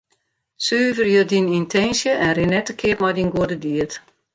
Suverje 0.67 1.21
dyn 1.29 1.53
yntinsje 1.59 2.11
en 2.25 2.31
rin 2.37 2.51
net 2.53 2.65
te 2.67 2.73
keap 2.79 2.99
mei 3.01 3.13
dyn 3.15 3.33
goede 3.35 3.57
died. 3.65 3.91